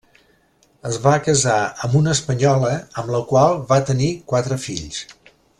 Es 0.91 0.97
va 1.03 1.11
casar 1.27 1.57
amb 1.87 1.99
una 2.01 2.15
espanyola, 2.19 2.73
amb 3.03 3.15
la 3.19 3.23
qual 3.33 3.63
va 3.73 3.81
tenir 3.93 4.13
quatre 4.33 4.63
fills. 4.69 5.07